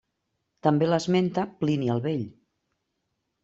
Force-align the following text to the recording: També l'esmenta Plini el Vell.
També 0.67 0.87
l'esmenta 0.87 1.45
Plini 1.61 1.95
el 1.97 2.05
Vell. 2.09 2.27